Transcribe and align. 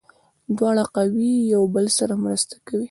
دواړه 0.57 0.83
قوې 0.95 1.33
یو 1.53 1.63
بل 1.75 1.85
سره 1.97 2.13
مرسته 2.23 2.55
کوي. 2.67 2.79